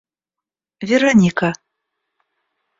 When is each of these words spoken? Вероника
Вероника 0.89 1.49